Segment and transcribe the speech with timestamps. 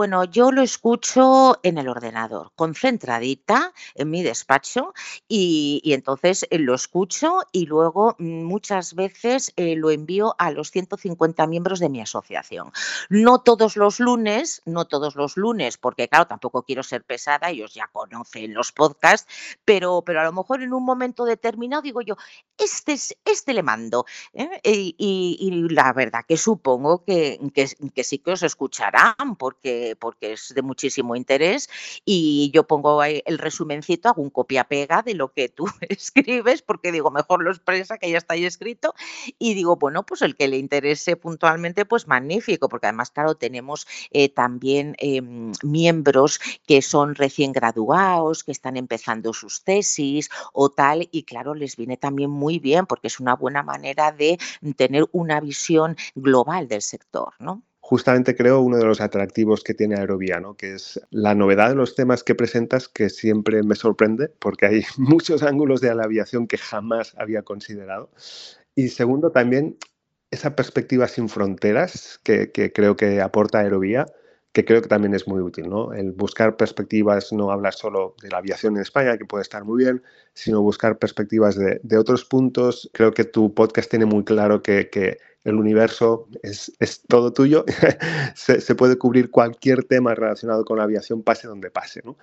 [0.00, 4.94] Bueno, yo lo escucho en el ordenador, concentradita en mi despacho
[5.28, 10.52] y, y entonces eh, lo escucho y luego mm, muchas veces eh, lo envío a
[10.52, 12.72] los 150 miembros de mi asociación.
[13.10, 17.74] No todos los lunes, no todos los lunes, porque claro, tampoco quiero ser pesada, ellos
[17.74, 19.30] ya conocen los podcasts,
[19.66, 22.16] pero, pero a lo mejor en un momento determinado digo yo,
[22.56, 24.04] este, es- este le mando.
[24.32, 24.48] ¿eh?
[24.64, 29.89] Y, y- y la verdad que supongo que, que, que sí que os escucharán porque,
[29.96, 31.68] porque es de muchísimo interés
[32.04, 36.92] y yo pongo ahí el resumencito, hago un copia-pega de lo que tú escribes porque
[36.92, 38.94] digo, mejor lo expresa que ya está ahí escrito
[39.38, 43.86] y digo, bueno, pues el que le interese puntualmente, pues magnífico, porque además, claro, tenemos
[44.10, 51.08] eh, también em, miembros que son recién graduados, que están empezando sus tesis o tal,
[51.10, 54.38] y claro, les viene también muy bien porque es una buena manera de
[54.76, 57.62] tener una visión global del sector, ¿no?
[57.90, 60.56] Justamente creo uno de los atractivos que tiene Aerovía, ¿no?
[60.56, 64.84] que es la novedad de los temas que presentas que siempre me sorprende porque hay
[64.96, 68.12] muchos ángulos de la aviación que jamás había considerado.
[68.76, 69.76] Y segundo, también
[70.30, 74.06] esa perspectiva sin fronteras que, creo que aporta Aerovía,
[74.52, 75.68] que creo que también es muy útil.
[75.68, 75.92] ¿no?
[75.92, 79.82] El buscar perspectivas, no hablar solo de la aviación en España, que puede estar muy
[79.82, 82.88] bien, sino buscar perspectivas de, otros puntos.
[82.92, 87.64] Creo que tu podcast tiene muy claro que el universo es, es todo tuyo,
[88.34, 92.02] se, puede cubrir cualquier tema relacionado con la aviación, pase donde pase.
[92.04, 92.18] ¿no?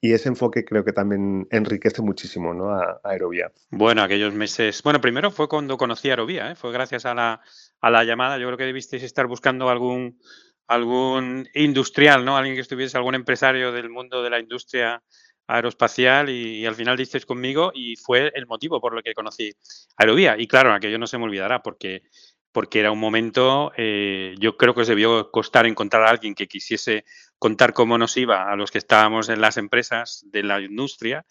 [0.00, 2.70] Y ese enfoque creo que también enriquece muchísimo ¿no?
[2.70, 3.52] a, Aerovía.
[3.70, 4.82] Bueno, aquellos meses.
[4.82, 6.54] Bueno, primero fue cuando conocí a Aerovía, ¿eh?
[6.54, 7.40] fue gracias a la,
[7.80, 8.38] a la llamada.
[8.38, 10.18] Yo creo que debisteis estar buscando algún,
[10.66, 12.38] algún industrial, ¿no?
[12.38, 15.02] Alguien que estuviese, algún empresario del mundo de la industria
[15.46, 19.52] aeroespacial y, y, al final disteis conmigo y fue el motivo por lo que conocí
[19.96, 20.36] Aerovía.
[20.38, 22.04] Y claro, aquello no se me olvidará porque
[22.52, 26.46] porque era un momento, eh, yo creo que os debió costar encontrar a alguien que
[26.46, 27.04] quisiese
[27.38, 31.24] contar cómo nos iba a los que estábamos en las empresas de la industria.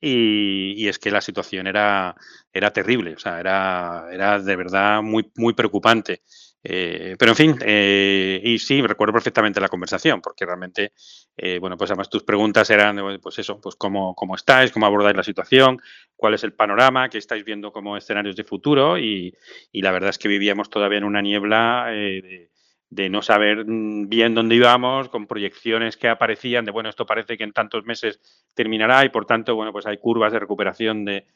[0.00, 2.14] Y, es que la situación era,
[2.52, 6.20] era terrible, o sea, era, era de verdad muy, muy preocupante.
[6.66, 10.94] Eh, pero en fin, eh, y sí, recuerdo perfectamente la conversación, porque realmente,
[11.36, 15.14] eh, bueno, pues además tus preguntas eran, pues eso, pues cómo, cómo estáis, cómo abordáis
[15.14, 15.78] la situación,
[16.16, 19.34] cuál es el panorama, qué estáis viendo como escenarios de futuro, y,
[19.72, 22.50] la verdad es que vivíamos todavía en una niebla eh,
[22.88, 27.36] de, no saber mm, bien dónde íbamos, con proyecciones que aparecían de, bueno, esto parece
[27.36, 28.20] que en tantos meses
[28.54, 31.26] terminará, y por tanto, bueno, pues hay curvas de recuperación de,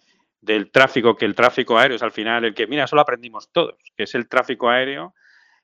[0.40, 3.50] del tráfico, que el tráfico aéreo es al final el que, mira, eso lo aprendimos
[3.50, 5.14] todos, que es el tráfico aéreo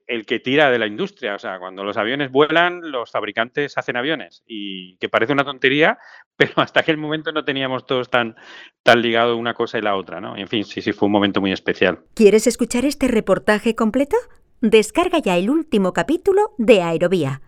[0.06, 1.34] el que tira de la industria.
[1.34, 4.42] O sea, cuando los aviones vuelan, los fabricantes hacen aviones.
[4.46, 5.98] Y que parece una tontería,
[6.36, 8.36] pero hasta aquel momento no teníamos todos tan,
[8.82, 10.36] tan ligado una cosa y la otra, ¿no?
[10.36, 12.00] En fin, sí, sí, fue un momento muy especial.
[12.14, 14.16] ¿Quieres escuchar este reportaje completo?
[14.60, 17.42] Descarga ya el último capítulo de Aerovía